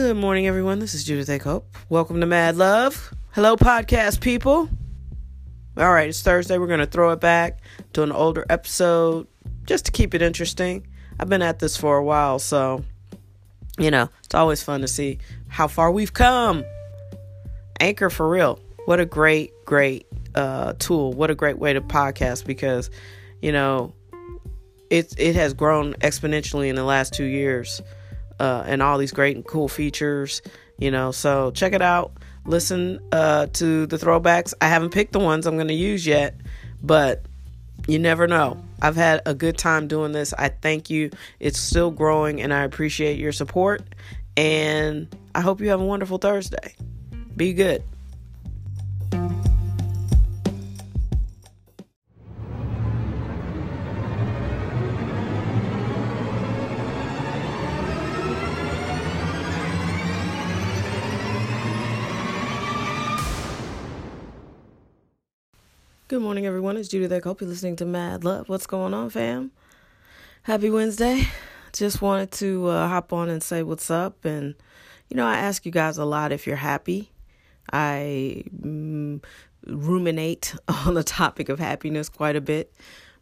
Good 0.00 0.16
morning, 0.16 0.46
everyone. 0.46 0.78
This 0.78 0.94
is 0.94 1.02
Judith 1.02 1.28
A. 1.28 1.40
Cope. 1.40 1.76
Welcome 1.88 2.20
to 2.20 2.26
Mad 2.26 2.54
Love. 2.54 3.12
Hello, 3.32 3.56
podcast 3.56 4.20
people. 4.20 4.70
All 5.76 5.92
right, 5.92 6.08
it's 6.08 6.22
Thursday. 6.22 6.56
We're 6.56 6.68
going 6.68 6.78
to 6.78 6.86
throw 6.86 7.10
it 7.10 7.20
back 7.20 7.58
to 7.94 8.04
an 8.04 8.12
older 8.12 8.46
episode 8.48 9.26
just 9.64 9.86
to 9.86 9.90
keep 9.90 10.14
it 10.14 10.22
interesting. 10.22 10.86
I've 11.18 11.28
been 11.28 11.42
at 11.42 11.58
this 11.58 11.76
for 11.76 11.96
a 11.96 12.04
while, 12.04 12.38
so, 12.38 12.84
you 13.76 13.90
know, 13.90 14.08
it's 14.22 14.36
always 14.36 14.62
fun 14.62 14.82
to 14.82 14.88
see 14.88 15.18
how 15.48 15.66
far 15.66 15.90
we've 15.90 16.12
come. 16.12 16.64
Anchor 17.80 18.08
for 18.08 18.28
real. 18.28 18.60
What 18.84 19.00
a 19.00 19.04
great, 19.04 19.50
great 19.64 20.06
uh, 20.36 20.74
tool. 20.78 21.12
What 21.12 21.32
a 21.32 21.34
great 21.34 21.58
way 21.58 21.72
to 21.72 21.80
podcast 21.80 22.46
because, 22.46 22.88
you 23.42 23.50
know, 23.50 23.94
it, 24.90 25.12
it 25.18 25.34
has 25.34 25.54
grown 25.54 25.94
exponentially 25.94 26.68
in 26.68 26.76
the 26.76 26.84
last 26.84 27.14
two 27.14 27.24
years 27.24 27.82
uh, 28.38 28.64
and 28.66 28.82
all 28.82 28.98
these 28.98 29.12
great 29.12 29.36
and 29.36 29.44
cool 29.44 29.68
features, 29.68 30.42
you 30.78 30.90
know. 30.90 31.10
So 31.10 31.50
check 31.50 31.72
it 31.72 31.82
out. 31.82 32.12
Listen 32.44 33.00
uh, 33.12 33.46
to 33.54 33.86
the 33.86 33.96
throwbacks. 33.96 34.54
I 34.60 34.68
haven't 34.68 34.90
picked 34.90 35.12
the 35.12 35.18
ones 35.18 35.46
I'm 35.46 35.56
going 35.56 35.68
to 35.68 35.74
use 35.74 36.06
yet, 36.06 36.34
but 36.82 37.24
you 37.86 37.98
never 37.98 38.26
know. 38.26 38.62
I've 38.80 38.96
had 38.96 39.22
a 39.26 39.34
good 39.34 39.58
time 39.58 39.88
doing 39.88 40.12
this. 40.12 40.32
I 40.32 40.48
thank 40.48 40.90
you. 40.90 41.10
It's 41.40 41.58
still 41.58 41.90
growing, 41.90 42.40
and 42.40 42.52
I 42.54 42.62
appreciate 42.62 43.18
your 43.18 43.32
support. 43.32 43.82
And 44.36 45.14
I 45.34 45.40
hope 45.40 45.60
you 45.60 45.70
have 45.70 45.80
a 45.80 45.84
wonderful 45.84 46.18
Thursday. 46.18 46.74
Be 47.36 47.52
good. 47.52 47.82
Good 66.18 66.24
morning, 66.24 66.46
everyone. 66.46 66.76
It's 66.76 66.88
Judy. 66.88 67.14
I 67.14 67.20
hope 67.20 67.40
you're 67.40 67.48
listening 67.48 67.76
to 67.76 67.84
Mad 67.84 68.24
Love. 68.24 68.48
What's 68.48 68.66
going 68.66 68.92
on, 68.92 69.08
fam? 69.08 69.52
Happy 70.42 70.68
Wednesday. 70.68 71.28
Just 71.72 72.02
wanted 72.02 72.32
to 72.32 72.66
uh, 72.66 72.88
hop 72.88 73.12
on 73.12 73.28
and 73.28 73.40
say 73.40 73.62
what's 73.62 73.88
up. 73.88 74.24
And, 74.24 74.56
you 75.08 75.16
know, 75.16 75.24
I 75.24 75.36
ask 75.36 75.64
you 75.64 75.70
guys 75.70 75.96
a 75.96 76.04
lot 76.04 76.32
if 76.32 76.44
you're 76.44 76.56
happy. 76.56 77.12
I 77.72 78.42
mm, 78.52 79.22
ruminate 79.64 80.56
on 80.68 80.94
the 80.94 81.04
topic 81.04 81.48
of 81.48 81.60
happiness 81.60 82.08
quite 82.08 82.34
a 82.34 82.40
bit. 82.40 82.74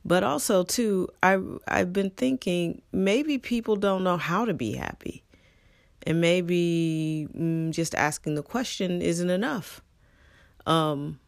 But 0.02 0.24
also, 0.24 0.62
too, 0.62 1.10
I, 1.22 1.38
I've 1.68 1.92
been 1.92 2.08
thinking 2.08 2.80
maybe 2.92 3.36
people 3.36 3.76
don't 3.76 4.04
know 4.04 4.16
how 4.16 4.46
to 4.46 4.54
be 4.54 4.72
happy. 4.72 5.22
And 6.04 6.22
maybe 6.22 7.28
mm, 7.36 7.72
just 7.72 7.94
asking 7.94 8.36
the 8.36 8.42
question 8.42 9.02
isn't 9.02 9.28
enough. 9.28 9.82
Um, 10.64 11.20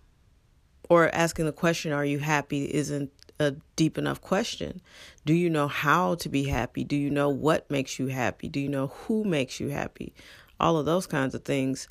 or 0.89 1.15
asking 1.15 1.47
the 1.47 1.53
question, 1.53 1.93
Are 1.93 2.05
you 2.05 2.19
happy? 2.19 2.65
isn't 2.65 3.11
a 3.41 3.53
deep 3.77 3.99
enough 3.99 4.21
question. 4.21 4.81
Do 5.25 5.33
you 5.33 5.49
know 5.51 5.69
how 5.69 6.17
to 6.17 6.29
be 6.29 6.45
happy? 6.45 6.85
Do 6.85 6.97
you 6.97 7.11
know 7.11 7.29
what 7.29 7.71
makes 7.71 7.99
you 7.99 8.09
happy? 8.09 8.49
Do 8.49 8.61
you 8.61 8.69
know 8.69 8.89
who 8.89 9.25
makes 9.25 9.61
you 9.61 9.69
happy? 9.69 10.13
All 10.59 10.77
of 10.77 10.87
those 10.87 11.07
kinds 11.07 11.35
of 11.35 11.45
things 11.45 11.89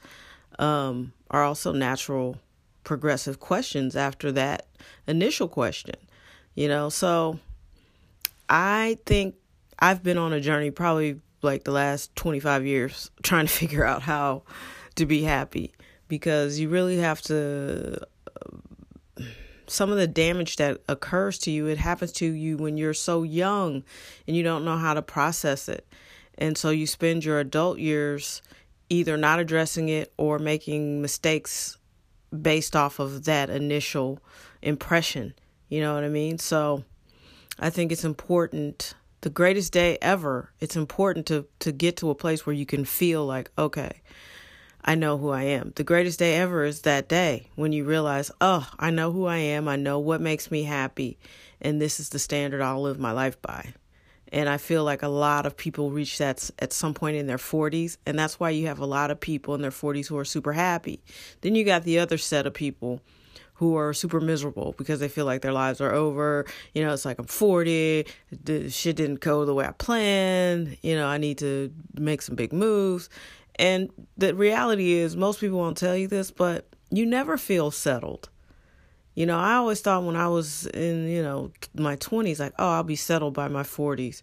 um, 0.60 1.14
are 1.32 1.44
also 1.44 1.72
natural, 1.72 2.38
progressive 2.84 3.40
questions 3.40 3.96
after 3.96 4.32
that 4.34 4.68
initial 5.08 5.48
question. 5.48 5.96
You 6.56 6.68
know, 6.68 6.90
so 6.90 7.40
I 8.50 8.98
think 9.06 9.36
I've 9.80 10.04
been 10.04 10.18
on 10.18 10.34
a 10.34 10.42
journey 10.42 10.72
probably 10.72 11.22
like 11.42 11.64
the 11.64 11.72
last 11.72 12.16
25 12.16 12.66
years 12.66 13.12
trying 13.24 13.46
to 13.46 13.54
figure 13.54 13.86
out 13.86 14.02
how 14.02 14.44
to 14.96 15.06
be 15.06 15.24
happy 15.24 15.74
because 16.08 16.60
you 16.60 16.70
really 16.70 16.98
have 16.98 17.22
to 17.22 18.00
some 19.68 19.92
of 19.92 19.98
the 19.98 20.08
damage 20.08 20.56
that 20.58 20.82
occurs 20.88 21.38
to 21.40 21.52
you, 21.52 21.68
it 21.68 21.78
happens 21.78 22.12
to 22.14 22.26
you 22.26 22.58
when 22.58 22.78
you're 22.78 22.94
so 22.94 23.24
young 23.24 23.84
and 24.26 24.36
you 24.36 24.44
don't 24.44 24.66
know 24.66 24.78
how 24.78 24.94
to 24.94 25.02
process 25.02 25.70
it. 25.70 25.86
And 26.38 26.58
so 26.58 26.70
you 26.70 26.88
spend 26.88 27.26
your 27.26 27.40
adult 27.40 27.80
years 27.80 28.42
either 28.90 29.18
not 29.18 29.40
addressing 29.40 29.90
it 29.90 30.14
or 30.18 30.40
making 30.40 31.02
mistakes 31.02 31.78
based 32.42 32.76
off 32.76 33.00
of 33.00 33.26
that 33.26 33.50
initial 33.50 34.20
impression. 34.62 35.34
You 35.70 35.82
know 35.82 35.94
what 35.94 36.04
I 36.04 36.10
mean? 36.10 36.38
So 36.38 36.84
I 37.60 37.70
think 37.70 37.92
it's 37.92 38.06
important 38.06 38.94
the 39.22 39.30
greatest 39.30 39.74
day 39.74 39.98
ever. 40.02 40.52
It's 40.60 40.76
important 40.76 41.26
to 41.28 41.48
to 41.60 41.72
get 41.72 41.98
to 41.98 42.10
a 42.10 42.16
place 42.16 42.46
where 42.46 42.54
you 42.56 42.66
can 42.66 42.86
feel 42.86 43.26
like, 43.26 43.52
okay, 43.58 44.02
I 44.84 44.96
know 44.96 45.18
who 45.18 45.30
I 45.30 45.44
am. 45.44 45.74
The 45.76 45.84
greatest 45.84 46.20
day 46.20 46.36
ever 46.36 46.64
is 46.64 46.82
that 46.82 47.10
day 47.10 47.50
when 47.56 47.74
you 47.74 47.84
realize, 47.84 48.32
oh, 48.40 48.70
I 48.80 48.92
know 48.92 49.12
who 49.12 49.26
I 49.26 49.38
am. 49.38 49.68
I 49.68 49.76
know 49.76 50.00
what 50.00 50.22
makes 50.22 50.50
me 50.50 50.64
happy. 50.64 51.18
And 51.60 51.82
this 51.82 52.00
is 52.00 52.10
the 52.10 52.20
standard 52.20 52.62
I'll 52.62 52.82
live 52.82 53.00
my 53.00 53.12
life 53.12 53.42
by. 53.42 53.74
And 54.32 54.50
I 54.50 54.58
feel 54.58 54.84
like 54.84 55.04
a 55.04 55.08
lot 55.08 55.46
of 55.46 55.56
people 55.56 55.90
reach 55.90 56.18
that 56.18 56.50
at 56.60 56.74
some 56.74 56.94
point 56.94 57.18
in 57.18 57.28
their 57.28 57.38
40s. 57.38 57.98
And 58.06 58.20
that's 58.20 58.40
why 58.40 58.50
you 58.50 58.68
have 58.68 58.80
a 58.80 58.86
lot 58.86 59.12
of 59.12 59.20
people 59.20 59.56
in 59.56 59.62
their 59.62 59.72
40s 59.72 60.08
who 60.08 60.18
are 60.18 60.26
super 60.26 60.54
happy. 60.54 61.02
Then 61.42 61.56
you 61.56 61.64
got 61.64 61.84
the 61.84 62.00
other 62.00 62.18
set 62.18 62.46
of 62.46 62.54
people 62.54 63.02
who 63.56 63.76
are 63.76 63.92
super 63.94 64.20
miserable 64.22 64.76
because 64.78 65.00
they 65.00 65.08
feel 65.08 65.26
like 65.26 65.42
their 65.42 65.54
lives 65.54 65.82
are 65.82 65.92
over. 65.92 66.46
You 66.74 66.86
know, 66.86 66.94
it's 66.94 67.06
like 67.06 67.18
I'm 67.18 67.26
40, 67.26 68.06
the 68.44 68.70
shit 68.70 68.98
didn't 68.98 69.20
go 69.20 69.46
the 69.46 69.54
way 69.54 69.66
I 69.66 69.72
planned. 69.72 70.78
You 70.82 70.96
know, 70.96 71.08
I 71.08 71.18
need 71.18 71.40
to 71.40 71.74
make 71.96 72.22
some 72.22 72.36
big 72.36 72.54
moves. 72.54 73.10
And 73.60 73.90
the 74.18 74.36
reality 74.36 74.94
is, 74.94 75.16
most 75.16 75.40
people 75.40 75.58
won't 75.58 75.78
tell 75.78 75.96
you 75.96 76.08
this, 76.08 76.32
but 76.32 76.68
you 76.92 77.06
never 77.06 77.38
feel 77.38 77.72
settled. 77.72 78.30
You 79.16 79.26
know, 79.26 79.40
I 79.40 79.56
always 79.56 79.82
thought 79.82 80.04
when 80.04 80.16
I 80.16 80.28
was 80.28 80.68
in, 80.68 81.08
you 81.08 81.24
know, 81.24 81.52
my 81.74 81.96
20s, 81.96 82.40
like, 82.40 82.54
oh, 82.60 82.70
I'll 82.70 82.84
be 82.84 82.96
settled 82.96 83.34
by 83.34 83.48
my 83.48 83.64
40s. 83.64 84.22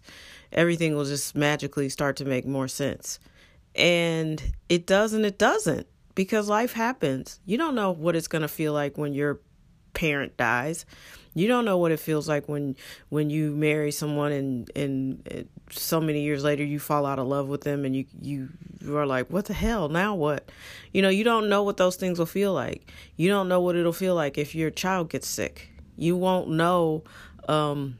Everything 0.53 0.95
will 0.95 1.03
just 1.03 1.35
magically 1.35 1.89
start 1.89 2.15
to 2.17 2.25
make 2.25 2.45
more 2.45 2.69
sense. 2.69 3.19
And 3.75 4.41
it 4.69 4.87
doesn't, 4.87 5.25
it 5.25 5.37
doesn't, 5.37 5.85
because 6.15 6.47
life 6.47 6.71
happens. 6.71 7.41
You 7.45 7.57
don't 7.57 7.75
know 7.75 7.91
what 7.91 8.15
it's 8.15 8.29
going 8.29 8.43
to 8.43 8.47
feel 8.47 8.71
like 8.71 8.97
when 8.97 9.13
your 9.13 9.41
parent 9.95 10.37
dies. 10.37 10.85
You 11.33 11.49
don't 11.49 11.65
know 11.65 11.77
what 11.77 11.91
it 11.91 11.99
feels 11.99 12.29
like 12.29 12.47
when 12.47 12.75
when 13.09 13.29
you 13.29 13.51
marry 13.51 13.91
someone 13.91 14.31
and 14.31 14.71
and 14.75 15.49
so 15.69 15.99
many 15.99 16.21
years 16.21 16.43
later 16.43 16.63
you 16.63 16.79
fall 16.79 17.05
out 17.05 17.19
of 17.19 17.27
love 17.27 17.47
with 17.47 17.61
them 17.61 17.83
and 17.83 17.95
you 17.95 18.05
you 18.21 18.49
are 18.95 19.05
like 19.05 19.29
what 19.29 19.45
the 19.45 19.53
hell? 19.53 19.89
Now 19.89 20.15
what? 20.15 20.49
You 20.93 21.01
know 21.01 21.09
you 21.09 21.23
don't 21.23 21.49
know 21.49 21.63
what 21.63 21.77
those 21.77 21.97
things 21.97 22.19
will 22.19 22.25
feel 22.25 22.53
like. 22.53 22.89
You 23.17 23.27
don't 23.29 23.49
know 23.49 23.59
what 23.59 23.75
it'll 23.75 23.91
feel 23.91 24.15
like 24.15 24.37
if 24.37 24.55
your 24.55 24.69
child 24.69 25.09
gets 25.09 25.27
sick. 25.27 25.69
You 25.97 26.15
won't 26.15 26.49
know 26.49 27.03
um, 27.47 27.97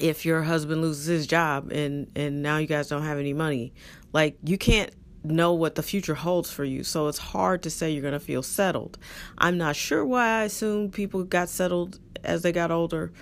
if 0.00 0.24
your 0.24 0.42
husband 0.42 0.82
loses 0.82 1.06
his 1.06 1.26
job 1.26 1.72
and 1.72 2.10
and 2.14 2.42
now 2.42 2.58
you 2.58 2.66
guys 2.66 2.88
don't 2.88 3.02
have 3.02 3.18
any 3.18 3.32
money. 3.32 3.72
Like 4.12 4.36
you 4.44 4.58
can't 4.58 4.92
know 5.24 5.52
what 5.52 5.74
the 5.74 5.82
future 5.82 6.14
holds 6.14 6.50
for 6.50 6.64
you. 6.64 6.84
So 6.84 7.08
it's 7.08 7.18
hard 7.18 7.62
to 7.64 7.70
say 7.70 7.90
you're 7.90 8.02
going 8.02 8.12
to 8.12 8.20
feel 8.20 8.42
settled. 8.42 8.98
I'm 9.36 9.58
not 9.58 9.76
sure 9.76 10.04
why 10.04 10.40
I 10.40 10.44
assume 10.44 10.90
people 10.90 11.24
got 11.24 11.48
settled 11.48 11.98
as 12.24 12.42
they 12.42 12.52
got 12.52 12.70
older. 12.70 13.12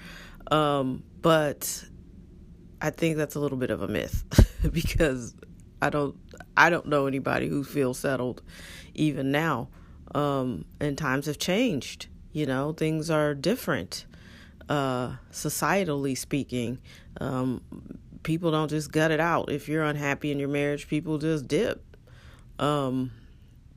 Um, 0.50 1.02
but 1.22 1.84
I 2.80 2.90
think 2.90 3.16
that's 3.16 3.34
a 3.34 3.40
little 3.40 3.58
bit 3.58 3.70
of 3.70 3.82
a 3.82 3.88
myth 3.88 4.24
because 4.72 5.34
I 5.81 5.90
don't 5.90 6.16
I 6.56 6.70
don't 6.70 6.87
know 6.87 7.06
anybody 7.06 7.48
who 7.48 7.64
feels 7.64 7.99
settled 7.99 8.42
even 8.94 9.31
now. 9.31 9.69
Um, 10.14 10.64
and 10.81 10.96
times 10.96 11.26
have 11.26 11.38
changed. 11.38 12.06
You 12.32 12.46
know, 12.46 12.72
things 12.72 13.10
are 13.10 13.34
different. 13.34 14.06
Uh, 14.69 15.16
societally 15.31 16.16
speaking, 16.16 16.78
um, 17.20 17.62
people 18.22 18.50
don't 18.50 18.69
just 18.69 18.90
gut 18.90 19.10
it 19.10 19.20
out. 19.20 19.50
If 19.50 19.69
you're 19.69 19.84
unhappy 19.84 20.32
in 20.32 20.38
your 20.38 20.49
marriage, 20.49 20.88
people 20.88 21.19
just 21.19 21.46
dip. 21.46 21.86
Um, 22.58 23.12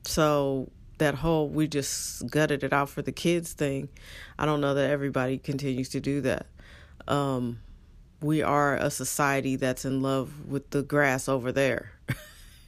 so 0.06 0.72
that 0.98 1.16
whole 1.16 1.50
we 1.50 1.68
just 1.68 2.28
gutted 2.28 2.64
it 2.64 2.74
out 2.74 2.90
for 2.90 3.02
the 3.02 3.12
kids 3.12 3.54
thing, 3.54 3.90
I 4.38 4.46
don't 4.46 4.62
know 4.62 4.74
that 4.74 4.90
everybody 4.90 5.38
continues 5.38 5.90
to 5.90 6.00
do 6.00 6.22
that. 6.22 6.48
Um, 7.08 7.60
we 8.22 8.42
are 8.42 8.76
a 8.76 8.92
society 8.92 9.56
that's 9.56 9.86
in 9.86 10.02
love 10.02 10.46
with 10.46 10.70
the 10.72 10.84
grass 10.84 11.30
over 11.30 11.52
there. 11.52 11.92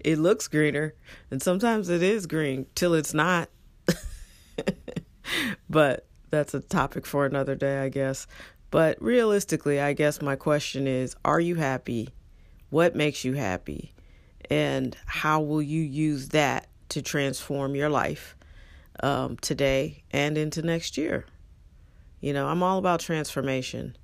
it 0.00 0.18
looks 0.18 0.48
greener, 0.48 0.94
and 1.30 1.40
sometimes 1.40 1.88
it 1.88 2.02
is 2.02 2.26
green 2.26 2.66
till 2.74 2.94
it's 2.94 3.14
not. 3.14 3.48
but 5.70 6.06
that's 6.30 6.54
a 6.54 6.60
topic 6.60 7.06
for 7.06 7.24
another 7.24 7.54
day, 7.54 7.78
I 7.78 7.88
guess. 7.88 8.26
But 8.70 9.00
realistically, 9.00 9.80
I 9.80 9.92
guess 9.92 10.20
my 10.20 10.36
question 10.36 10.86
is 10.86 11.16
Are 11.24 11.40
you 11.40 11.54
happy? 11.54 12.10
What 12.70 12.94
makes 12.94 13.24
you 13.24 13.34
happy? 13.34 13.94
And 14.50 14.96
how 15.06 15.40
will 15.40 15.62
you 15.62 15.82
use 15.82 16.28
that 16.30 16.68
to 16.90 17.02
transform 17.02 17.74
your 17.74 17.90
life 17.90 18.36
um, 19.00 19.36
today 19.38 20.02
and 20.10 20.38
into 20.38 20.62
next 20.62 20.96
year? 20.96 21.26
You 22.20 22.32
know, 22.32 22.46
I'm 22.46 22.62
all 22.62 22.78
about 22.78 23.00
transformation. 23.00 23.96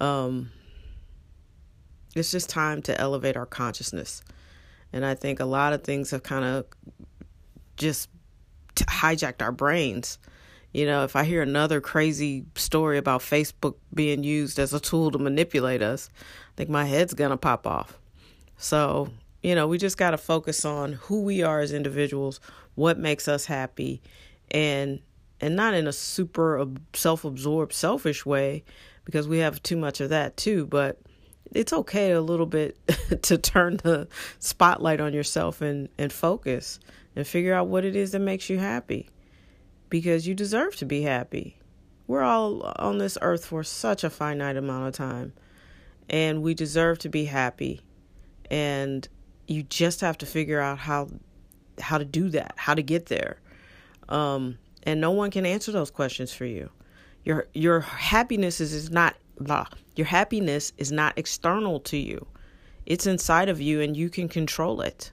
Um, 0.00 0.50
it's 2.14 2.30
just 2.30 2.50
time 2.50 2.82
to 2.82 3.00
elevate 3.00 3.36
our 3.36 3.46
consciousness. 3.46 4.22
And 4.92 5.04
I 5.04 5.14
think 5.14 5.40
a 5.40 5.44
lot 5.44 5.72
of 5.72 5.82
things 5.82 6.10
have 6.10 6.22
kind 6.22 6.44
of 6.44 6.66
just 7.76 8.10
hijacked 8.76 9.42
our 9.42 9.52
brains. 9.52 10.18
You 10.72 10.86
know, 10.86 11.04
if 11.04 11.16
I 11.16 11.24
hear 11.24 11.42
another 11.42 11.80
crazy 11.80 12.44
story 12.54 12.98
about 12.98 13.20
Facebook 13.20 13.74
being 13.92 14.22
used 14.24 14.58
as 14.58 14.72
a 14.72 14.80
tool 14.80 15.10
to 15.10 15.18
manipulate 15.18 15.82
us, 15.82 16.10
I 16.18 16.52
think 16.56 16.70
my 16.70 16.84
head's 16.84 17.14
going 17.14 17.30
to 17.30 17.36
pop 17.36 17.66
off. 17.66 17.98
So, 18.56 19.10
you 19.42 19.54
know, 19.54 19.66
we 19.66 19.78
just 19.78 19.98
got 19.98 20.12
to 20.12 20.18
focus 20.18 20.64
on 20.64 20.94
who 20.94 21.22
we 21.22 21.42
are 21.42 21.60
as 21.60 21.72
individuals, 21.72 22.40
what 22.74 22.98
makes 22.98 23.28
us 23.28 23.46
happy, 23.46 24.00
and 24.50 25.00
and 25.40 25.56
not 25.56 25.74
in 25.74 25.88
a 25.88 25.92
super 25.92 26.64
self-absorbed 26.94 27.72
selfish 27.72 28.24
way 28.24 28.62
because 29.04 29.26
we 29.26 29.38
have 29.38 29.60
too 29.62 29.76
much 29.76 30.00
of 30.00 30.10
that 30.10 30.36
too, 30.36 30.66
but 30.66 31.00
it's 31.52 31.72
okay 31.72 32.12
a 32.12 32.20
little 32.20 32.46
bit 32.46 32.78
to 33.22 33.36
turn 33.36 33.78
the 33.78 34.06
spotlight 34.38 35.00
on 35.00 35.12
yourself 35.12 35.60
and 35.60 35.88
and 35.98 36.12
focus 36.12 36.78
and 37.16 37.26
figure 37.26 37.54
out 37.54 37.66
what 37.66 37.84
it 37.84 37.96
is 37.96 38.12
that 38.12 38.20
makes 38.20 38.48
you 38.48 38.58
happy 38.58 39.10
because 39.90 40.26
you 40.26 40.34
deserve 40.34 40.76
to 40.76 40.86
be 40.86 41.02
happy. 41.02 41.58
We're 42.06 42.22
all 42.22 42.62
on 42.76 42.98
this 42.98 43.18
earth 43.20 43.46
for 43.46 43.62
such 43.64 44.04
a 44.04 44.10
finite 44.10 44.56
amount 44.56 44.88
of 44.88 44.94
time 44.94 45.32
and 46.08 46.42
we 46.42 46.54
deserve 46.54 46.98
to 47.00 47.08
be 47.08 47.24
happy 47.24 47.80
and 48.50 49.08
you 49.52 49.62
just 49.64 50.00
have 50.00 50.18
to 50.18 50.26
figure 50.26 50.60
out 50.60 50.78
how 50.78 51.08
how 51.80 51.98
to 51.98 52.04
do 52.04 52.28
that, 52.30 52.54
how 52.56 52.74
to 52.74 52.82
get 52.82 53.06
there. 53.06 53.38
Um, 54.08 54.58
and 54.82 55.00
no 55.00 55.10
one 55.10 55.30
can 55.30 55.46
answer 55.46 55.72
those 55.72 55.90
questions 55.90 56.32
for 56.32 56.44
you. 56.44 56.70
Your 57.24 57.46
your 57.54 57.80
happiness 57.80 58.60
is, 58.60 58.72
is 58.72 58.90
not 58.90 59.16
blah. 59.38 59.66
Your 59.96 60.06
happiness 60.06 60.72
is 60.78 60.90
not 60.90 61.16
external 61.16 61.80
to 61.80 61.96
you. 61.96 62.26
It's 62.86 63.06
inside 63.06 63.48
of 63.48 63.60
you 63.60 63.80
and 63.80 63.96
you 63.96 64.10
can 64.10 64.28
control 64.28 64.80
it. 64.80 65.12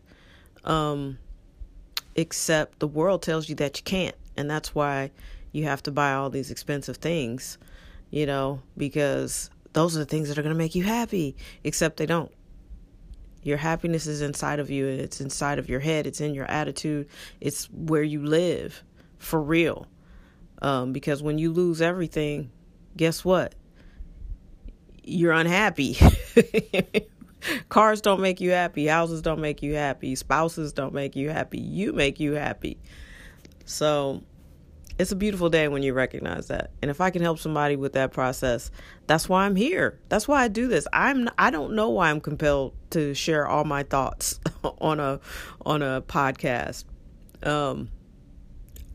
Um, 0.63 1.17
except 2.15 2.79
the 2.79 2.87
world 2.87 3.21
tells 3.21 3.47
you 3.47 3.55
that 3.55 3.77
you 3.77 3.83
can't. 3.83 4.15
And 4.35 4.49
that's 4.49 4.73
why 4.73 5.11
you 5.51 5.63
have 5.65 5.83
to 5.83 5.91
buy 5.91 6.13
all 6.13 6.29
these 6.29 6.51
expensive 6.51 6.97
things, 6.97 7.57
you 8.09 8.25
know, 8.25 8.61
because 8.77 9.49
those 9.73 9.95
are 9.95 9.99
the 9.99 10.05
things 10.05 10.27
that 10.27 10.37
are 10.37 10.41
going 10.41 10.53
to 10.53 10.57
make 10.57 10.75
you 10.75 10.83
happy, 10.83 11.35
except 11.63 11.97
they 11.97 12.05
don't. 12.05 12.31
Your 13.41 13.57
happiness 13.57 14.05
is 14.05 14.21
inside 14.21 14.59
of 14.59 14.69
you, 14.69 14.85
it's 14.85 15.21
inside 15.21 15.59
of 15.59 15.69
your 15.69 15.79
head, 15.79 16.07
it's 16.07 16.21
in 16.21 16.33
your 16.33 16.45
attitude, 16.45 17.07
it's 17.39 17.65
where 17.71 18.03
you 18.03 18.25
live 18.25 18.83
for 19.17 19.41
real. 19.41 19.87
Um, 20.61 20.91
because 20.91 21.23
when 21.23 21.37
you 21.37 21.53
lose 21.53 21.81
everything, 21.81 22.51
guess 22.97 23.23
what? 23.23 23.55
You're 25.03 25.31
unhappy. 25.31 25.97
Cars 27.69 28.01
don't 28.01 28.19
make 28.19 28.41
you 28.41 28.51
happy, 28.51 28.87
houses 28.87 29.21
don't 29.21 29.39
make 29.39 29.63
you 29.63 29.75
happy, 29.75 30.15
spouses 30.15 30.73
don't 30.73 30.93
make 30.93 31.15
you 31.15 31.29
happy. 31.29 31.59
You 31.59 31.93
make 31.93 32.19
you 32.19 32.33
happy. 32.33 32.77
So 33.63 34.21
it's 34.99 35.13
a 35.13 35.15
beautiful 35.15 35.49
day 35.49 35.69
when 35.69 35.81
you 35.81 35.93
recognize 35.93 36.47
that. 36.47 36.71
And 36.81 36.91
if 36.91 36.99
I 36.99 37.09
can 37.09 37.21
help 37.21 37.39
somebody 37.39 37.77
with 37.77 37.93
that 37.93 38.11
process, 38.11 38.69
that's 39.07 39.29
why 39.29 39.45
I'm 39.45 39.55
here. 39.55 39.97
That's 40.09 40.27
why 40.27 40.43
I 40.43 40.49
do 40.49 40.67
this. 40.67 40.85
I'm 40.91 41.29
I 41.37 41.49
don't 41.49 41.73
know 41.73 41.89
why 41.89 42.09
I'm 42.09 42.19
compelled 42.19 42.73
to 42.91 43.13
share 43.13 43.47
all 43.47 43.63
my 43.63 43.83
thoughts 43.83 44.39
on 44.79 44.99
a 44.99 45.19
on 45.65 45.81
a 45.81 46.01
podcast. 46.01 46.85
Um 47.43 47.89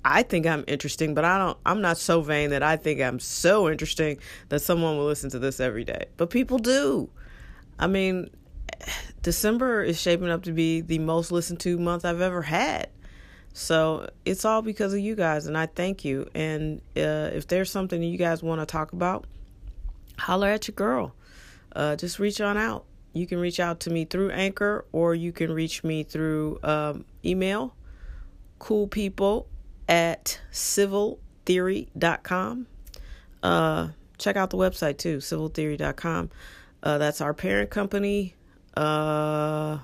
I 0.07 0.23
think 0.23 0.47
I'm 0.47 0.65
interesting, 0.67 1.15
but 1.15 1.25
I 1.25 1.39
don't 1.39 1.59
I'm 1.65 1.81
not 1.81 1.99
so 1.99 2.21
vain 2.21 2.51
that 2.51 2.63
I 2.63 2.77
think 2.77 3.01
I'm 3.01 3.19
so 3.19 3.71
interesting 3.71 4.19
that 4.51 4.61
someone 4.61 4.99
will 4.99 5.07
listen 5.07 5.31
to 5.31 5.39
this 5.39 5.61
every 5.61 5.85
day. 5.85 6.07
But 6.17 6.31
people 6.31 6.59
do. 6.59 7.11
I 7.79 7.87
mean, 7.87 8.31
December 9.23 9.83
is 9.83 10.01
shaping 10.01 10.29
up 10.29 10.43
to 10.43 10.53
be 10.53 10.81
the 10.81 10.99
most 10.99 11.33
listened 11.33 11.61
to 11.61 11.79
month 11.79 12.05
I've 12.05 12.21
ever 12.21 12.43
had. 12.43 12.89
So 13.57 14.11
it's 14.25 14.45
all 14.45 14.63
because 14.63 14.93
of 14.93 14.99
you 14.99 15.15
guys, 15.15 15.47
and 15.47 15.57
I 15.57 15.67
thank 15.67 16.05
you. 16.05 16.29
And 16.35 16.81
uh, 16.97 17.31
if 17.33 17.47
there's 17.47 17.71
something 17.71 18.03
you 18.03 18.19
guys 18.19 18.43
want 18.43 18.61
to 18.61 18.67
talk 18.67 18.93
about, 18.93 19.27
holler 20.19 20.49
at 20.49 20.67
your 20.67 20.75
girl. 20.75 21.15
Uh, 21.75 21.95
just 21.95 22.19
reach 22.19 22.41
on 22.41 22.57
out. 22.57 22.85
You 23.15 23.27
can 23.27 23.39
reach 23.39 23.61
out 23.61 23.81
to 23.81 23.91
me 23.91 24.05
through 24.05 24.31
Anchor, 24.31 24.85
or 24.93 25.15
you 25.15 25.33
can 25.33 25.53
reach 25.53 25.85
me 25.85 26.03
through 26.03 26.59
um, 26.63 27.05
email. 27.25 27.75
Cool 28.59 28.89
people 28.89 29.47
at 29.89 30.41
civiltheory.com. 30.53 32.67
Uh, 33.43 33.89
check 34.19 34.37
out 34.37 34.51
the 34.51 34.57
website 34.57 34.99
too, 34.99 35.19
civiltheory.com. 35.19 36.31
Uh, 36.83 36.99
that's 36.99 37.21
our 37.21 37.33
parent 37.33 37.71
company. 37.71 38.35
Uh, 38.77 39.79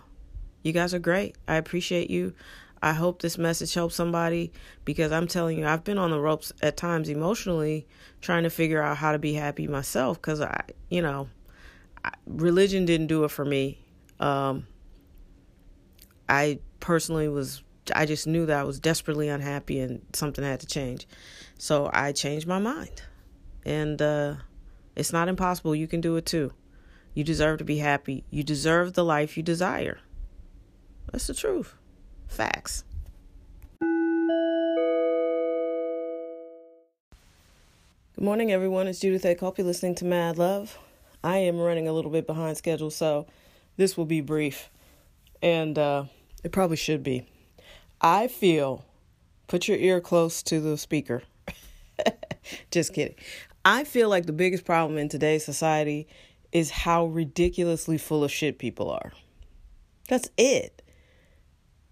you 0.63 0.73
guys 0.73 0.93
are 0.93 0.99
great. 0.99 1.37
I 1.47 1.57
appreciate 1.57 2.11
you. 2.11 2.35
I 2.83 2.95
hope 2.95 3.21
this 3.21 3.39
message 3.39 3.75
helps 3.75 3.95
somebody 3.95 4.53
because 4.85 5.13
I'm 5.13 5.27
telling 5.27 5.59
you, 5.59 5.67
I've 5.67 5.85
been 5.85 5.99
on 5.99 6.11
the 6.11 6.19
ropes 6.19 6.53
at 6.63 6.77
times 6.77 7.09
emotionally 7.09 7.87
trying 8.23 8.45
to 8.45 8.51
figure 8.51 8.83
out 8.83 8.97
how 8.97 9.13
to 9.13 9.19
be 9.19 9.35
happy 9.35 9.69
myself 9.69 10.21
because 10.21 10.41
I, 10.41 10.63
you 10.89 11.03
know, 11.03 11.29
religion 12.27 12.85
didn't 12.85 13.09
do 13.09 13.25
it 13.25 13.31
for 13.31 13.45
me. 13.45 13.79
Um, 14.19 14.67
I 16.29 16.61
personally 16.79 17.29
was, 17.29 17.63
I 17.95 18.07
just 18.07 18.27
knew 18.27 18.47
that 18.47 18.61
I 18.61 18.65
was 18.65 18.79
desperately 18.79 19.29
unhappy 19.29 19.81
and 19.81 20.03
something 20.13 20.45
had 20.45 20.61
to 20.61 20.67
change. 20.67 21.07
So 21.59 21.91
I 21.93 22.13
changed 22.13 22.47
my 22.47 22.59
mind. 22.59 23.03
And 23.65 24.01
uh, 24.01 24.35
it's 24.97 25.13
not 25.13 25.29
impossible. 25.29 25.75
You 25.75 25.87
can 25.87 26.01
do 26.01 26.17
it 26.17 26.27
too. 26.27 26.53
You 27.15 27.25
deserve 27.25 27.59
to 27.59 27.65
be 27.65 27.79
happy. 27.79 28.25
You 28.31 28.43
deserve 28.43 28.95
the 28.95 29.05
life 29.05 29.37
you 29.37 29.43
desire. 29.43 29.99
That's 31.11 31.27
the 31.27 31.35
truth. 31.35 31.75
Facts. 32.29 32.85
Good 38.15 38.25
morning, 38.25 38.53
everyone. 38.53 38.87
It's 38.87 39.01
Judith 39.01 39.25
A. 39.25 39.35
Culp. 39.35 39.59
listening 39.59 39.95
to 39.97 40.05
Mad 40.05 40.39
Love. 40.39 40.79
I 41.23 41.39
am 41.39 41.59
running 41.59 41.89
a 41.89 41.93
little 41.93 42.11
bit 42.11 42.27
behind 42.27 42.57
schedule, 42.57 42.91
so 42.91 43.27
this 43.77 43.97
will 43.97 44.07
be 44.07 44.21
brief. 44.21 44.71
And 45.43 45.79
uh, 45.79 46.05
it 46.43 46.53
probably 46.53 46.77
should 46.77 47.03
be. 47.03 47.27
I 48.01 48.29
feel, 48.29 48.85
put 49.47 49.69
your 49.69 49.77
ear 49.77 50.01
close 50.01 50.43
to 50.45 50.61
the 50.61 50.79
speaker. 50.79 51.23
Just 52.71 52.95
kidding. 52.95 53.17
I 53.65 53.85
feel 53.85 54.09
like 54.09 54.27
the 54.27 54.33
biggest 54.33 54.65
problem 54.65 54.99
in 54.99 55.09
today's 55.09 55.45
society 55.45 56.09
is 56.53 56.71
how 56.71 57.07
ridiculously 57.07 57.99
full 57.99 58.25
of 58.25 58.33
shit 58.33 58.59
people 58.59 58.91
are. 58.91 59.13
That's 60.09 60.31
it. 60.37 60.83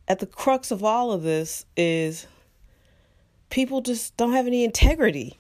At 0.09 0.19
the 0.19 0.27
crux 0.27 0.71
of 0.71 0.83
all 0.83 1.13
of 1.13 1.23
this 1.23 1.67
is 1.77 2.27
people 3.51 3.83
just 3.83 4.17
don't 4.17 4.33
have 4.33 4.47
any 4.47 4.65
integrity. 4.65 5.39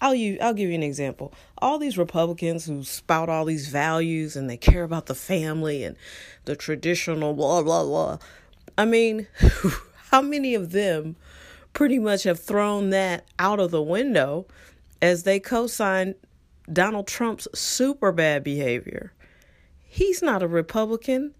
I'll 0.00 0.14
you 0.14 0.38
I'll 0.40 0.54
give 0.54 0.68
you 0.68 0.74
an 0.74 0.82
example. 0.82 1.32
All 1.58 1.78
these 1.78 1.98
Republicans 1.98 2.66
who 2.66 2.84
spout 2.84 3.28
all 3.28 3.44
these 3.44 3.68
values 3.68 4.36
and 4.36 4.48
they 4.48 4.56
care 4.56 4.84
about 4.84 5.06
the 5.06 5.14
family 5.14 5.84
and 5.84 5.96
the 6.44 6.56
traditional 6.56 7.34
blah 7.34 7.62
blah 7.62 7.84
blah. 7.84 8.18
I 8.76 8.84
mean, 8.84 9.26
how 10.10 10.22
many 10.22 10.54
of 10.54 10.70
them 10.72 11.16
pretty 11.72 11.98
much 11.98 12.24
have 12.24 12.40
thrown 12.40 12.90
that 12.90 13.24
out 13.38 13.60
of 13.60 13.70
the 13.70 13.82
window 13.82 14.46
as 15.00 15.22
they 15.22 15.38
co-sign 15.38 16.14
Donald 16.72 17.06
Trump's 17.06 17.48
super 17.54 18.12
bad 18.12 18.44
behavior. 18.44 19.12
He's 19.86 20.22
not 20.22 20.42
a 20.42 20.48
Republican. 20.48 21.34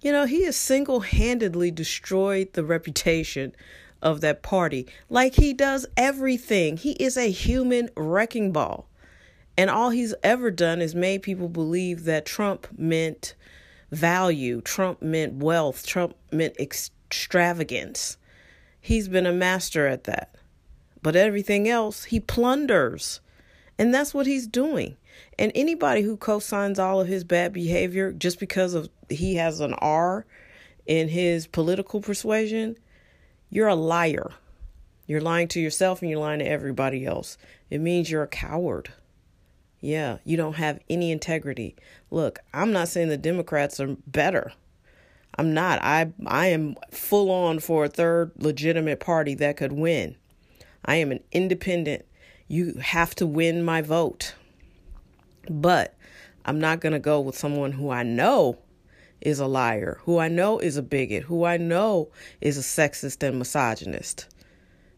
You 0.00 0.12
know, 0.12 0.24
he 0.24 0.44
has 0.44 0.56
single 0.56 1.00
handedly 1.00 1.70
destroyed 1.70 2.52
the 2.52 2.64
reputation 2.64 3.54
of 4.02 4.20
that 4.20 4.42
party 4.42 4.86
like 5.08 5.34
he 5.34 5.52
does 5.52 5.86
everything. 5.96 6.76
He 6.76 6.92
is 6.92 7.16
a 7.16 7.30
human 7.30 7.90
wrecking 7.96 8.52
ball. 8.52 8.88
And 9.56 9.70
all 9.70 9.90
he's 9.90 10.14
ever 10.22 10.50
done 10.50 10.80
is 10.80 10.94
made 10.94 11.22
people 11.22 11.48
believe 11.48 12.04
that 12.04 12.24
Trump 12.24 12.68
meant 12.76 13.34
value, 13.90 14.60
Trump 14.60 15.02
meant 15.02 15.34
wealth, 15.34 15.84
Trump 15.84 16.14
meant 16.30 16.56
extravagance. 16.60 18.18
He's 18.80 19.08
been 19.08 19.26
a 19.26 19.32
master 19.32 19.86
at 19.86 20.04
that. 20.04 20.34
But 21.02 21.16
everything 21.16 21.68
else, 21.68 22.04
he 22.04 22.20
plunders. 22.20 23.20
And 23.78 23.92
that's 23.92 24.14
what 24.14 24.26
he's 24.26 24.46
doing. 24.46 24.96
And 25.38 25.52
anybody 25.54 26.02
who 26.02 26.16
co-signs 26.16 26.78
all 26.78 27.00
of 27.00 27.08
his 27.08 27.24
bad 27.24 27.52
behavior 27.52 28.12
just 28.12 28.38
because 28.38 28.74
of 28.74 28.88
he 29.08 29.36
has 29.36 29.60
an 29.60 29.74
R 29.74 30.26
in 30.86 31.08
his 31.08 31.46
political 31.46 32.00
persuasion, 32.00 32.76
you're 33.50 33.68
a 33.68 33.74
liar. 33.74 34.30
You're 35.06 35.20
lying 35.20 35.48
to 35.48 35.60
yourself 35.60 36.02
and 36.02 36.10
you're 36.10 36.20
lying 36.20 36.40
to 36.40 36.46
everybody 36.46 37.06
else. 37.06 37.38
It 37.70 37.80
means 37.80 38.10
you're 38.10 38.22
a 38.22 38.28
coward. 38.28 38.92
Yeah, 39.80 40.18
you 40.24 40.36
don't 40.36 40.56
have 40.56 40.80
any 40.90 41.12
integrity. 41.12 41.76
Look, 42.10 42.40
I'm 42.52 42.72
not 42.72 42.88
saying 42.88 43.08
the 43.08 43.16
Democrats 43.16 43.80
are 43.80 43.96
better. 44.06 44.52
I'm 45.36 45.54
not. 45.54 45.78
I 45.82 46.12
I 46.26 46.46
am 46.48 46.74
full 46.90 47.30
on 47.30 47.60
for 47.60 47.84
a 47.84 47.88
third 47.88 48.32
legitimate 48.36 48.98
party 48.98 49.34
that 49.36 49.56
could 49.56 49.72
win. 49.72 50.16
I 50.84 50.96
am 50.96 51.12
an 51.12 51.20
independent 51.30 52.04
you 52.48 52.72
have 52.80 53.14
to 53.16 53.26
win 53.26 53.62
my 53.62 53.82
vote. 53.82 54.34
But 55.48 55.94
I'm 56.44 56.58
not 56.58 56.80
going 56.80 56.94
to 56.94 56.98
go 56.98 57.20
with 57.20 57.36
someone 57.36 57.72
who 57.72 57.90
I 57.90 58.02
know 58.02 58.58
is 59.20 59.40
a 59.40 59.46
liar, 59.46 59.98
who 60.02 60.18
I 60.18 60.28
know 60.28 60.58
is 60.58 60.76
a 60.76 60.82
bigot, 60.82 61.24
who 61.24 61.44
I 61.44 61.56
know 61.56 62.10
is 62.40 62.56
a 62.56 62.60
sexist 62.60 63.26
and 63.26 63.38
misogynist. 63.38 64.26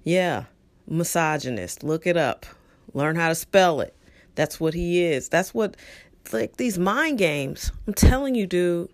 Yeah, 0.03 0.45
misogynist. 0.87 1.83
Look 1.83 2.07
it 2.07 2.17
up. 2.17 2.47
Learn 2.93 3.17
how 3.17 3.29
to 3.29 3.35
spell 3.35 3.81
it. 3.81 3.97
That's 4.35 4.61
what 4.61 4.75
he 4.75 5.03
is. 5.03 5.29
That's 5.29 5.55
what, 5.55 5.77
like, 6.33 6.57
these 6.57 6.79
mind 6.79 7.19
games. 7.19 7.73
I'm 7.87 7.95
telling 7.95 8.35
you, 8.35 8.47
dude, 8.47 8.91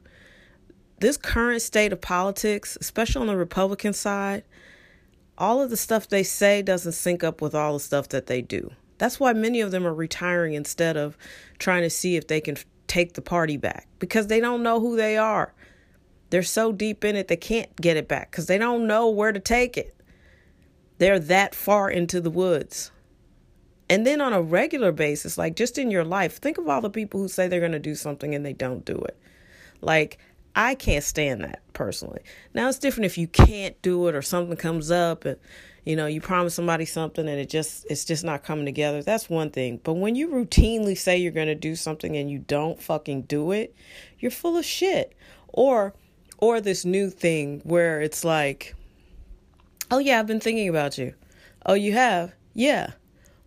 this 1.01 1.17
current 1.17 1.63
state 1.63 1.93
of 1.93 2.01
politics, 2.01 2.79
especially 2.81 3.21
on 3.21 3.27
the 3.27 3.37
Republican 3.37 3.93
side, 3.93 4.45
all 5.39 5.63
of 5.63 5.71
the 5.71 5.77
stuff 5.77 6.09
they 6.09 6.23
say 6.23 6.63
doesn't 6.63 6.93
sync 6.93 7.23
up 7.23 7.43
with 7.43 7.55
all 7.55 7.75
the 7.75 7.81
stuff 7.81 8.09
that 8.09 8.27
they 8.27 8.41
do. 8.41 8.71
That's 8.99 9.21
why 9.21 9.35
many 9.35 9.61
of 9.61 9.71
them 9.71 9.87
are 9.87 9.93
retiring 9.93 10.55
instead 10.55 10.97
of 10.97 11.19
trying 11.59 11.83
to 11.83 11.91
see 11.91 12.17
if 12.17 12.27
they 12.27 12.41
can 12.41 12.57
take 12.87 13.15
the 13.15 13.23
party 13.23 13.57
back 13.57 13.89
because 13.99 14.27
they 14.27 14.41
don't 14.41 14.63
know 14.63 14.81
who 14.81 14.97
they 14.97 15.17
are. 15.17 15.55
They're 16.31 16.43
so 16.43 16.73
deep 16.73 17.05
in 17.05 17.17
it, 17.17 17.29
they 17.29 17.37
can't 17.37 17.75
get 17.77 17.97
it 17.97 18.09
back 18.09 18.31
because 18.31 18.47
they 18.47 18.59
don't 18.59 18.87
know 18.87 19.09
where 19.09 19.33
to 19.33 19.41
take 19.41 19.77
it. 19.77 19.95
They're 20.99 21.21
that 21.21 21.55
far 21.55 21.91
into 21.91 22.21
the 22.21 22.31
woods. 22.31 22.91
And 23.89 24.05
then 24.05 24.21
on 24.21 24.33
a 24.33 24.43
regular 24.43 24.91
basis, 24.91 25.39
like 25.39 25.55
just 25.55 25.79
in 25.79 25.91
your 25.91 26.05
life, 26.05 26.39
think 26.39 26.59
of 26.59 26.69
all 26.69 26.81
the 26.81 26.91
people 26.91 27.21
who 27.21 27.29
say 27.29 27.47
they're 27.47 27.61
going 27.61 27.73
to 27.73 27.79
do 27.79 27.95
something 27.95 28.35
and 28.35 28.45
they 28.45 28.53
don't 28.53 28.85
do 28.85 28.97
it. 28.97 29.17
Like, 29.81 30.19
I 30.57 30.75
can't 30.75 31.05
stand 31.05 31.45
that 31.45 31.61
personally. 31.75 32.23
Now, 32.55 32.69
it's 32.69 32.79
different 32.79 33.07
if 33.07 33.19
you 33.19 33.29
can't 33.29 33.81
do 33.83 34.09
it 34.09 34.15
or 34.15 34.23
something 34.23 34.57
comes 34.57 34.91
up 34.91 35.25
and 35.25 35.37
you 35.87 35.97
know 35.97 36.07
you 36.07 36.21
promise 36.21 36.55
somebody 36.55 36.85
something 36.85 37.27
and 37.27 37.41
it 37.41 37.49
just 37.49 37.87
it's 37.89 38.05
just 38.05 38.25
not 38.25 38.43
coming 38.43 38.67
together. 38.67 39.03
That's 39.03 39.31
one 39.31 39.51
thing. 39.51 39.81
But 39.83 39.95
when 39.95 40.17
you 40.17 40.29
routinely 40.29 40.99
say 40.99 41.17
you're 41.17 41.33
going 41.33 41.47
to 41.47 41.55
do 41.55 41.77
something 41.77 42.17
and 42.17 42.31
you 42.31 42.41
don't 42.41 42.83
fucking 42.83 43.23
do 43.23 43.53
it 43.53 43.75
you're 44.19 44.31
full 44.31 44.57
of 44.57 44.65
shit. 44.65 45.15
Or 45.49 45.95
or 46.39 46.61
this 46.61 46.85
new 46.85 47.09
thing 47.09 47.61
where 47.65 48.01
it's 48.01 48.25
like 48.25 48.75
oh 49.91 49.99
yeah 49.99 50.19
i've 50.19 50.27
been 50.27 50.41
thinking 50.41 50.69
about 50.69 50.99
you. 50.99 51.15
Oh 51.65 51.75
you 51.75 51.93
have? 51.93 52.35
Yeah. 52.53 52.91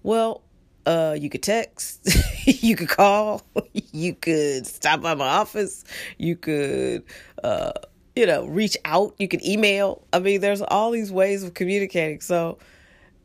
Well 0.01 0.41
uh 0.85 1.15
you 1.19 1.29
could 1.29 1.43
text. 1.43 2.09
You 2.45 2.75
could 2.75 2.89
call. 2.89 3.43
You 3.91 4.15
could 4.15 4.65
stop 4.65 5.01
by 5.01 5.13
my 5.13 5.27
office. 5.27 5.83
You 6.17 6.35
could 6.35 7.03
uh 7.43 7.73
you 8.19 8.25
know, 8.25 8.45
reach 8.47 8.75
out. 8.83 9.15
You 9.17 9.29
can 9.29 9.45
email. 9.47 10.03
I 10.11 10.19
mean, 10.19 10.41
there's 10.41 10.61
all 10.61 10.91
these 10.91 11.09
ways 11.09 11.41
of 11.41 11.53
communicating. 11.53 12.19
So, 12.19 12.57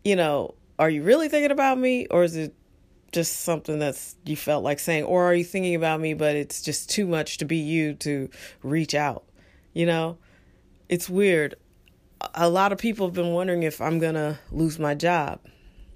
you 0.04 0.14
know, 0.14 0.54
are 0.78 0.88
you 0.88 1.02
really 1.02 1.28
thinking 1.28 1.50
about 1.50 1.78
me 1.78 2.06
or 2.12 2.22
is 2.22 2.36
it 2.36 2.54
just 3.10 3.40
something 3.40 3.80
that's 3.80 4.14
you 4.24 4.36
felt 4.36 4.62
like 4.62 4.78
saying 4.78 5.02
or 5.02 5.24
are 5.24 5.34
you 5.34 5.42
thinking 5.42 5.74
about 5.74 6.00
me 6.00 6.14
but 6.14 6.36
it's 6.36 6.62
just 6.62 6.90
too 6.90 7.08
much 7.08 7.38
to 7.38 7.44
be 7.44 7.56
you 7.56 7.94
to 7.94 8.30
reach 8.62 8.94
out? 8.94 9.24
You 9.72 9.86
know? 9.86 10.16
It's 10.88 11.10
weird. 11.10 11.56
A 12.36 12.48
lot 12.48 12.70
of 12.70 12.78
people 12.78 13.08
have 13.08 13.14
been 13.14 13.32
wondering 13.32 13.64
if 13.64 13.80
I'm 13.80 13.98
going 13.98 14.14
to 14.14 14.38
lose 14.52 14.78
my 14.78 14.94
job 14.94 15.40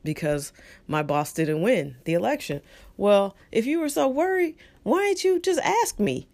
because 0.03 0.53
my 0.89 1.05
boss 1.05 1.33
didn't 1.33 1.63
win 1.63 1.95
the 2.03 2.15
election. 2.15 2.63
Well, 2.97 3.37
if 3.53 3.65
you 3.65 3.79
were 3.79 3.91
so 3.91 4.09
worried, 4.09 4.57
why 4.83 5.07
didn't 5.07 5.23
you 5.23 5.41
just 5.41 5.61
ask 5.61 6.01
me? 6.01 6.27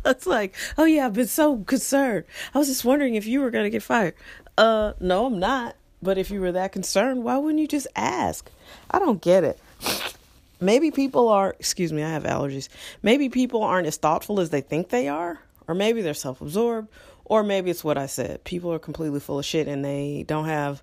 it's 0.04 0.26
like, 0.26 0.54
oh 0.78 0.84
yeah, 0.84 1.06
I've 1.06 1.12
been 1.12 1.26
so 1.26 1.58
concerned. 1.58 2.24
I 2.54 2.58
was 2.58 2.68
just 2.68 2.84
wondering 2.84 3.14
if 3.14 3.26
you 3.26 3.40
were 3.40 3.50
gonna 3.50 3.70
get 3.70 3.82
fired. 3.82 4.14
Uh, 4.56 4.94
no, 5.00 5.26
I'm 5.26 5.38
not. 5.38 5.76
But 6.02 6.16
if 6.16 6.30
you 6.30 6.40
were 6.40 6.52
that 6.52 6.72
concerned, 6.72 7.24
why 7.24 7.36
wouldn't 7.36 7.60
you 7.60 7.68
just 7.68 7.86
ask? 7.94 8.50
I 8.90 8.98
don't 8.98 9.20
get 9.20 9.44
it. 9.44 9.58
Maybe 10.60 10.90
people 10.90 11.28
are, 11.28 11.50
excuse 11.58 11.92
me, 11.92 12.02
I 12.02 12.10
have 12.10 12.24
allergies. 12.24 12.68
Maybe 13.02 13.28
people 13.28 13.62
aren't 13.62 13.86
as 13.86 13.96
thoughtful 13.96 14.40
as 14.40 14.50
they 14.50 14.60
think 14.60 14.90
they 14.90 15.08
are, 15.08 15.40
or 15.66 15.74
maybe 15.74 16.02
they're 16.02 16.12
self 16.12 16.42
absorbed, 16.42 16.88
or 17.24 17.42
maybe 17.42 17.70
it's 17.70 17.82
what 17.82 17.96
I 17.96 18.04
said. 18.04 18.44
People 18.44 18.70
are 18.72 18.78
completely 18.78 19.20
full 19.20 19.38
of 19.38 19.46
shit 19.46 19.68
and 19.68 19.82
they 19.82 20.24
don't 20.28 20.44
have 20.44 20.82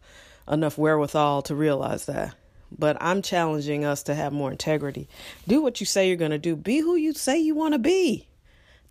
enough 0.50 0.80
wherewithal 0.80 1.44
to 1.44 1.54
realize 1.54 2.08
that. 2.08 2.34
But 2.76 2.98
I'm 3.00 3.22
challenging 3.22 3.86
us 3.86 4.02
to 4.04 4.16
have 4.16 4.34
more 4.34 4.52
integrity. 4.52 5.08
Do 5.48 5.62
what 5.62 5.80
you 5.80 5.86
say 5.86 6.08
you're 6.08 6.18
going 6.18 6.32
to 6.32 6.40
do, 6.40 6.56
be 6.56 6.80
who 6.80 6.96
you 6.96 7.14
say 7.14 7.38
you 7.38 7.54
want 7.54 7.74
to 7.74 7.80
be. 7.80 8.28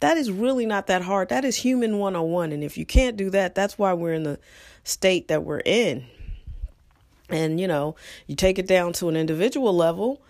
That 0.01 0.17
is 0.17 0.31
really 0.31 0.67
not 0.67 0.87
that 0.89 1.03
hard. 1.03 1.29
That 1.31 1.45
is 1.45 1.57
human 1.57 1.99
101. 1.99 2.53
And 2.53 2.63
if 2.63 2.77
you 2.77 2.85
can't 2.85 3.17
do 3.17 3.31
that, 3.31 3.55
that's 3.55 3.79
why 3.79 3.93
we're 3.95 4.13
in 4.13 4.25
the 4.25 4.39
state 4.85 5.29
that 5.29 5.43
we're 5.43 5.63
in. 5.65 6.07
And, 7.29 7.59
you 7.61 7.67
know, 7.67 7.97
you 8.27 8.37
take 8.37 8.59
it 8.59 8.67
down 8.67 8.93
to 8.95 9.09
an 9.09 9.17
individual 9.17 9.75
level. 9.75 10.23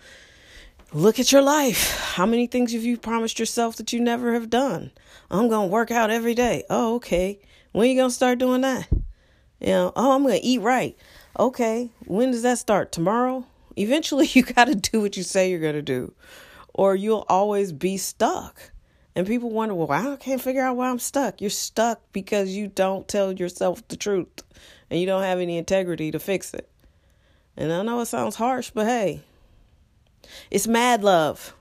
Look 0.93 1.19
at 1.19 1.31
your 1.31 1.41
life. 1.41 1.99
How 2.15 2.25
many 2.25 2.47
things 2.47 2.71
have 2.73 2.83
you 2.83 2.97
promised 2.97 3.39
yourself 3.39 3.75
that 3.75 3.91
you 3.91 3.99
never 3.99 4.33
have 4.33 4.49
done? 4.49 4.91
I'm 5.29 5.49
going 5.49 5.67
to 5.67 5.71
work 5.71 5.91
out 5.91 6.09
every 6.09 6.33
day. 6.33 6.63
Oh, 6.69 6.95
okay. 6.95 7.39
When 7.73 7.85
are 7.85 7.89
you 7.89 7.97
going 7.97 8.09
to 8.09 8.15
start 8.15 8.39
doing 8.39 8.61
that? 8.61 8.87
You 9.59 9.67
know, 9.67 9.93
oh, 9.95 10.15
I'm 10.15 10.23
going 10.23 10.39
to 10.39 10.45
eat 10.45 10.61
right. 10.61 10.97
Okay. 11.37 11.91
When 12.05 12.31
does 12.31 12.43
that 12.43 12.57
start? 12.57 12.91
Tomorrow? 12.91 13.45
Eventually, 13.75 14.27
you 14.31 14.43
got 14.43 14.65
to 14.65 14.75
do 14.75 15.01
what 15.01 15.17
you 15.17 15.23
say 15.23 15.49
you're 15.49 15.59
going 15.59 15.75
to 15.75 15.81
do, 15.81 16.13
or 16.73 16.95
you'll 16.95 17.25
always 17.27 17.71
be 17.73 17.97
stuck. 17.97 18.71
And 19.17 19.25
people 19.25 19.49
wonder, 19.49 19.73
well, 19.73 19.91
I 19.91 20.15
can't 20.17 20.39
figure 20.39 20.61
out 20.61 20.77
why 20.77 20.91
I'm 20.91 20.99
stuck. 20.99 21.41
You're 21.41 21.49
stuck 21.49 21.99
because 22.13 22.51
you 22.51 22.67
don't 22.67 23.07
tell 23.07 23.31
yourself 23.31 23.85
the 23.87 23.97
truth 23.97 24.43
and 24.91 24.99
you 24.99 25.07
don't 25.07 25.23
have 25.23 25.39
any 25.39 25.57
integrity 25.57 26.11
to 26.11 26.19
fix 26.19 26.53
it. 26.53 26.69
And 27.57 27.73
I 27.73 27.81
know 27.81 27.99
it 28.01 28.05
sounds 28.05 28.35
harsh, 28.35 28.69
but 28.69 28.85
hey, 28.85 29.21
it's 30.51 30.67
mad 30.67 31.03
love. 31.03 31.55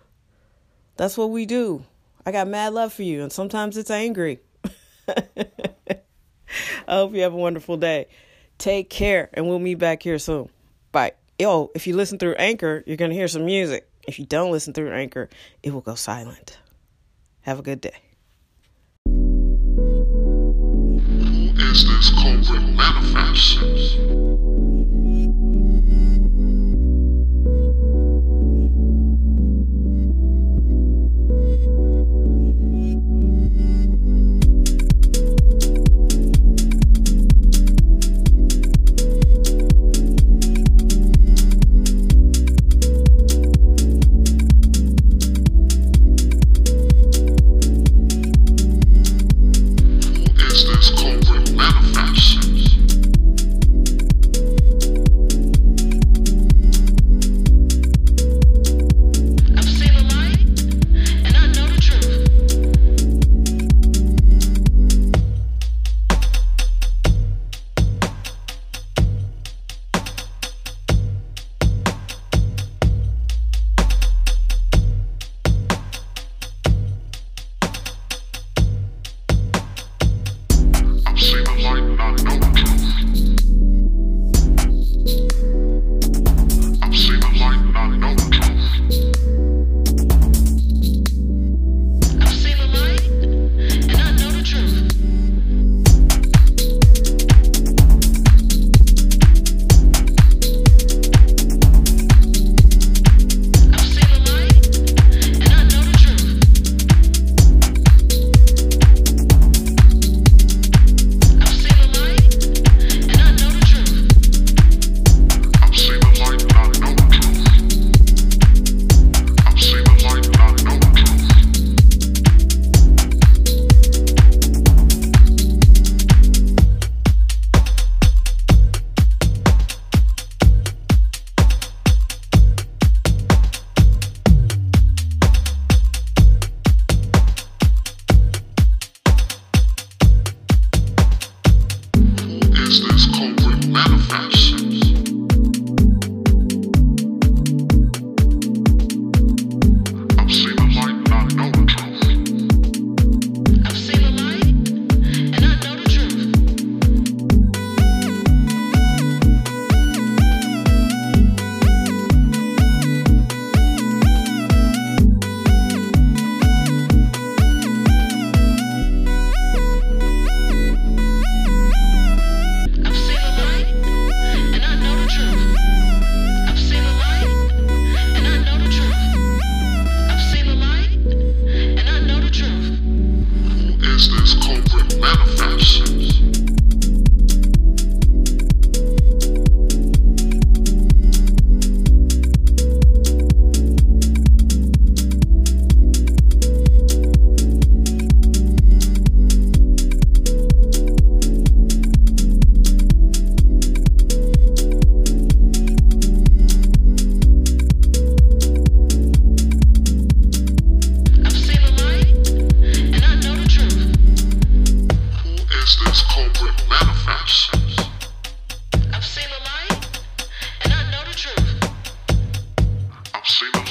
That's 0.99 1.17
what 1.17 1.31
we 1.31 1.47
do. 1.47 1.83
I 2.27 2.31
got 2.31 2.47
mad 2.47 2.75
love 2.75 2.93
for 2.93 3.05
you, 3.05 3.23
and 3.23 3.33
sometimes 3.33 3.79
it's 3.79 3.91
angry. 3.91 4.41
I 5.09 5.47
hope 6.87 7.15
you 7.15 7.23
have 7.23 7.33
a 7.33 7.39
wonderful 7.39 7.79
day. 7.79 8.09
Take 8.59 8.91
care, 8.91 9.31
and 9.33 9.49
we'll 9.49 9.61
meet 9.61 9.79
back 9.79 10.03
here 10.03 10.19
soon. 10.19 10.51
Bye. 10.93 11.13
Yo, 11.39 11.71
if 11.75 11.87
you 11.87 11.97
listen 11.97 12.19
through 12.19 12.35
Anchor, 12.35 12.85
you're 12.87 12.99
going 12.99 13.13
to 13.13 13.17
hear 13.17 13.29
some 13.29 13.47
music. 13.47 13.89
If 14.07 14.19
you 14.19 14.27
don't 14.27 14.53
listen 14.53 14.75
through 14.75 14.93
Anchor, 14.93 15.31
it 15.63 15.73
will 15.73 15.81
go 15.81 15.95
silent. 15.95 16.59
Have 17.47 17.61
a 17.61 17.63
good 17.63 17.81
day. 17.81 17.93
Who 19.07 19.13
is 21.55 21.87
this 21.87 22.11
manifest? 22.75 23.59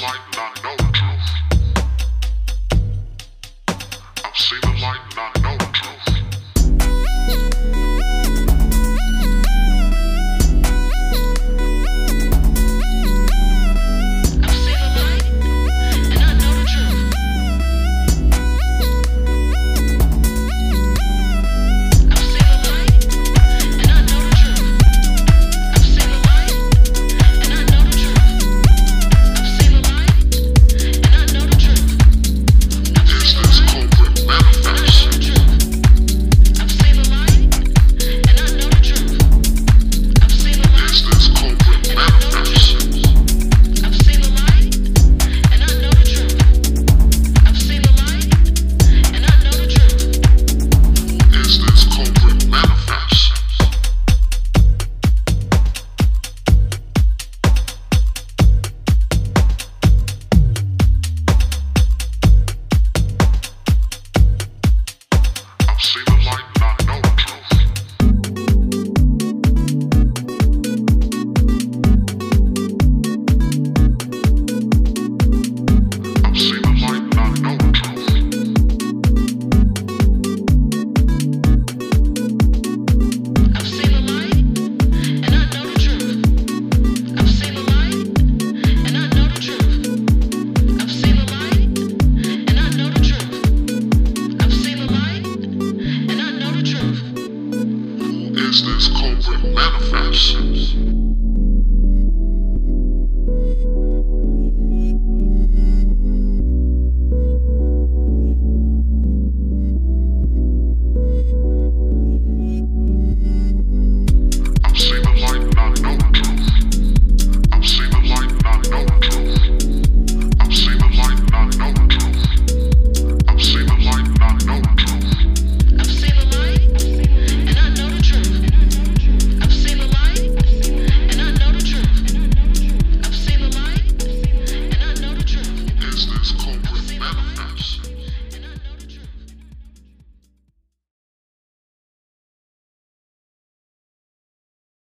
I've 0.08 0.22
seen 4.36 4.60
the 4.60 4.68
light 4.80 5.00
and 5.10 5.18
I 5.18 5.40
know. 5.42 5.55